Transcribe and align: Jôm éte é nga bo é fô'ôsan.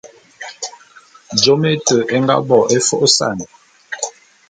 Jôm 1.41 1.61
éte 1.73 1.97
é 2.15 2.17
nga 2.23 2.35
bo 2.47 2.59
é 2.75 2.77
fô'ôsan. 2.87 3.37